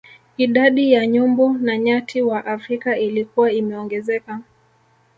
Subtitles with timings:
[0.37, 4.41] Idadi ya nyumbu na nyati wa Afrika ilikuwa imeongezeka